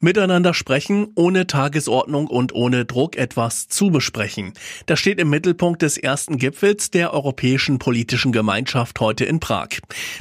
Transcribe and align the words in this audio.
Miteinander 0.00 0.54
sprechen, 0.54 1.08
ohne 1.16 1.48
Tagesordnung 1.48 2.28
und 2.28 2.54
ohne 2.54 2.84
Druck 2.84 3.16
etwas 3.16 3.66
zu 3.66 3.90
besprechen. 3.90 4.52
Das 4.86 5.00
steht 5.00 5.18
im 5.18 5.28
Mittelpunkt 5.28 5.82
des 5.82 5.96
ersten 5.96 6.36
Gipfels 6.36 6.92
der 6.92 7.12
Europäischen 7.12 7.80
Politischen 7.80 8.30
Gemeinschaft 8.30 9.00
heute 9.00 9.24
in 9.24 9.40
Prag. 9.40 9.70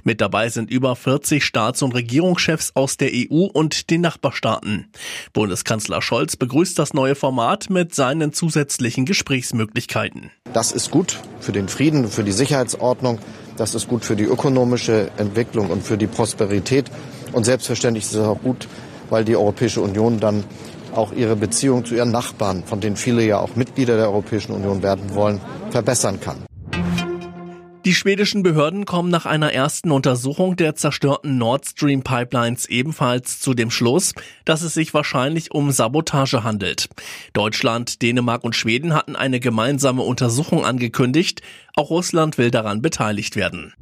Mit 0.03 0.19
dabei 0.19 0.49
sind 0.49 0.71
über 0.71 0.95
40 0.95 1.45
Staats- 1.45 1.83
und 1.83 1.93
Regierungschefs 1.93 2.71
aus 2.73 2.97
der 2.97 3.11
EU 3.13 3.45
und 3.53 3.91
den 3.91 4.01
Nachbarstaaten. 4.01 4.87
Bundeskanzler 5.33 6.01
Scholz 6.01 6.37
begrüßt 6.37 6.79
das 6.79 6.95
neue 6.95 7.13
Format 7.13 7.69
mit 7.69 7.93
seinen 7.93 8.33
zusätzlichen 8.33 9.05
Gesprächsmöglichkeiten. 9.05 10.31
Das 10.53 10.71
ist 10.71 10.89
gut 10.89 11.19
für 11.39 11.51
den 11.51 11.67
Frieden, 11.67 12.07
für 12.07 12.23
die 12.23 12.31
Sicherheitsordnung. 12.31 13.19
Das 13.57 13.75
ist 13.75 13.87
gut 13.87 14.03
für 14.03 14.15
die 14.15 14.23
ökonomische 14.23 15.11
Entwicklung 15.17 15.69
und 15.69 15.83
für 15.83 15.99
die 15.99 16.07
Prosperität. 16.07 16.89
Und 17.31 17.43
selbstverständlich 17.43 18.05
ist 18.05 18.15
es 18.15 18.25
auch 18.25 18.41
gut 18.41 18.67
weil 19.09 19.25
die 19.25 19.35
Europäische 19.35 19.81
Union 19.81 20.19
dann 20.19 20.43
auch 20.93 21.13
ihre 21.13 21.35
Beziehung 21.35 21.85
zu 21.85 21.95
ihren 21.95 22.11
Nachbarn, 22.11 22.63
von 22.65 22.79
denen 22.79 22.95
viele 22.95 23.23
ja 23.23 23.39
auch 23.39 23.55
Mitglieder 23.55 23.97
der 23.97 24.07
Europäischen 24.07 24.53
Union 24.53 24.81
werden 24.83 25.13
wollen, 25.13 25.39
verbessern 25.69 26.19
kann. 26.19 26.37
Die 27.87 27.95
schwedischen 27.95 28.43
Behörden 28.43 28.83
kommen 28.83 29.09
nach 29.09 29.25
einer 29.25 29.53
ersten 29.53 29.91
Untersuchung 29.91 30.57
der 30.57 30.75
zerstörten 30.75 31.37
Nord 31.37 31.67
Stream 31.67 32.03
Pipelines 32.03 32.65
ebenfalls 32.65 33.39
zu 33.39 33.53
dem 33.53 33.71
Schluss, 33.71 34.13
dass 34.43 34.61
es 34.61 34.73
sich 34.73 34.93
wahrscheinlich 34.93 35.51
um 35.51 35.71
Sabotage 35.71 36.43
handelt. 36.43 36.89
Deutschland, 37.31 38.01
Dänemark 38.01 38.43
und 38.43 38.57
Schweden 38.57 38.93
hatten 38.93 39.15
eine 39.15 39.39
gemeinsame 39.39 40.01
Untersuchung 40.01 40.65
angekündigt. 40.65 41.41
Auch 41.77 41.89
Russland 41.89 42.37
will 42.37 42.51
daran 42.51 42.81
beteiligt 42.81 43.37
werden. 43.37 43.73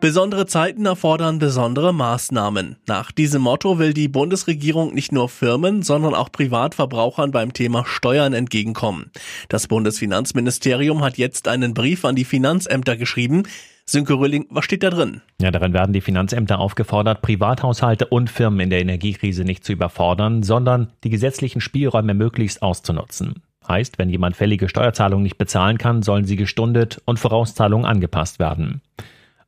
Besondere 0.00 0.46
Zeiten 0.46 0.86
erfordern 0.86 1.40
besondere 1.40 1.92
Maßnahmen. 1.92 2.76
Nach 2.86 3.10
diesem 3.10 3.42
Motto 3.42 3.80
will 3.80 3.92
die 3.92 4.06
Bundesregierung 4.06 4.94
nicht 4.94 5.10
nur 5.10 5.28
Firmen, 5.28 5.82
sondern 5.82 6.14
auch 6.14 6.30
Privatverbrauchern 6.30 7.32
beim 7.32 7.52
Thema 7.52 7.84
Steuern 7.84 8.32
entgegenkommen. 8.32 9.10
Das 9.48 9.66
Bundesfinanzministerium 9.66 11.02
hat 11.02 11.18
jetzt 11.18 11.48
einen 11.48 11.74
Brief 11.74 12.04
an 12.04 12.14
die 12.14 12.24
Finanzämter 12.24 12.96
geschrieben. 12.96 13.42
Sönke 13.86 14.14
Röhling, 14.14 14.46
was 14.50 14.66
steht 14.66 14.84
da 14.84 14.90
drin? 14.90 15.20
Ja, 15.42 15.50
darin 15.50 15.72
werden 15.72 15.92
die 15.92 16.00
Finanzämter 16.00 16.60
aufgefordert, 16.60 17.20
Privathaushalte 17.20 18.06
und 18.06 18.30
Firmen 18.30 18.60
in 18.60 18.70
der 18.70 18.80
Energiekrise 18.80 19.42
nicht 19.42 19.64
zu 19.64 19.72
überfordern, 19.72 20.44
sondern 20.44 20.92
die 21.02 21.10
gesetzlichen 21.10 21.60
Spielräume 21.60 22.14
möglichst 22.14 22.62
auszunutzen. 22.62 23.42
Heißt, 23.66 23.98
wenn 23.98 24.10
jemand 24.10 24.36
fällige 24.36 24.68
Steuerzahlungen 24.68 25.24
nicht 25.24 25.38
bezahlen 25.38 25.76
kann, 25.76 26.02
sollen 26.02 26.24
sie 26.24 26.36
gestundet 26.36 27.02
und 27.04 27.18
Vorauszahlungen 27.18 27.84
angepasst 27.84 28.38
werden. 28.38 28.80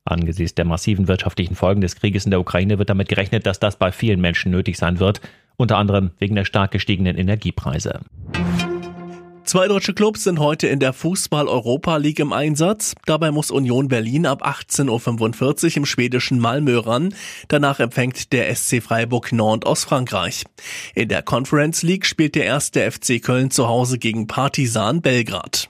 Angesichts 0.05 0.55
der 0.55 0.65
massiven 0.65 1.09
wirtschaftlichen 1.09 1.55
Folgen 1.55 1.81
des 1.81 1.97
Krieges 1.97 2.25
in 2.25 2.31
der 2.31 2.41
Ukraine 2.41 2.79
wird 2.79 2.91
damit 2.91 3.09
gerechnet, 3.09 3.47
dass 3.47 3.61
das 3.61 3.77
bei 3.77 3.93
vielen 3.93 4.21
Menschen 4.21 4.51
nötig 4.51 4.77
sein 4.77 4.99
wird, 4.99 5.21
unter 5.57 5.77
anderem 5.77 6.11
wegen 6.19 6.35
der 6.35 6.45
stark 6.45 6.71
gestiegenen 6.71 7.17
Energiepreise. 7.17 8.01
Zwei 9.51 9.67
deutsche 9.67 9.95
Clubs 9.95 10.23
sind 10.23 10.39
heute 10.39 10.69
in 10.69 10.79
der 10.79 10.93
Fußball-Europa 10.93 11.97
League 11.97 12.21
im 12.21 12.33
Einsatz. 12.33 12.95
Dabei 13.05 13.33
muss 13.33 13.51
Union 13.51 13.89
Berlin 13.89 14.25
ab 14.25 14.47
18.45 14.47 15.65
Uhr 15.65 15.77
im 15.79 15.87
schwedischen 15.87 16.39
Malmö 16.39 16.79
ran. 16.79 17.15
Danach 17.49 17.81
empfängt 17.81 18.33
der 18.33 18.55
SC 18.55 18.81
Freiburg 18.81 19.33
Nantes 19.33 19.69
aus 19.69 19.85
Frankreich. 19.85 20.45
In 20.95 21.09
der 21.09 21.23
Conference 21.23 21.83
League 21.83 22.07
spielt 22.07 22.37
der 22.37 22.45
erste 22.45 22.89
FC 22.89 23.21
Köln 23.21 23.51
zu 23.51 23.67
Hause 23.67 23.99
gegen 23.99 24.29
Partisan 24.29 25.03
Belgrad. 25.03 25.70